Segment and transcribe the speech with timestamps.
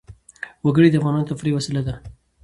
[0.65, 1.93] وګړي د افغانانو د تفریح یوه وسیله ده.